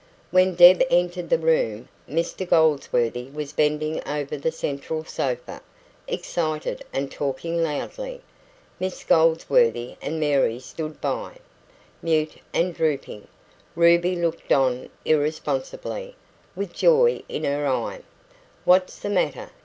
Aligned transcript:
When 0.31 0.55
Deb 0.55 0.81
entered 0.89 1.29
the 1.29 1.37
room, 1.37 1.87
Mr 2.09 2.49
Goldsworthy 2.49 3.29
was 3.29 3.53
bending 3.53 4.03
over 4.07 4.35
the 4.35 4.51
central 4.51 5.05
sofa, 5.05 5.61
excited 6.07 6.83
and 6.91 7.11
talking 7.11 7.61
loudly. 7.61 8.21
Miss 8.79 9.03
Goldsworthy 9.03 9.97
and 10.01 10.19
Mary 10.19 10.57
stood 10.59 10.99
by, 11.01 11.35
mute 12.01 12.37
and 12.51 12.73
drooping; 12.73 13.27
Ruby 13.75 14.15
looked 14.15 14.51
on 14.51 14.89
irresponsibly, 15.05 16.15
with 16.55 16.73
joy 16.73 17.21
in 17.29 17.43
her 17.43 17.67
eye. 17.67 18.01
"What's 18.65 18.97
the 18.97 19.09
matter?" 19.11 19.51